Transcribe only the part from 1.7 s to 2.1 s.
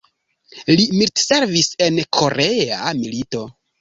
en